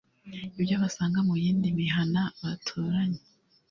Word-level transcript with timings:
ibyo 0.59 0.75
basanga 0.83 1.19
mu 1.27 1.33
yindi 1.43 1.67
mihana 1.79 2.21
baturanye 2.41 3.19